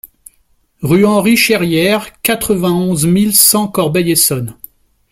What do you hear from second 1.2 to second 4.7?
Cherrière, quatre-vingt-onze mille cent Corbeil-Essonnes